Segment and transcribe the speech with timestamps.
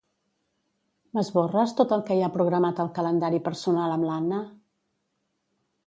[1.17, 4.45] M'esborres tot el que hi ha programat al calendari personal amb l'Anna?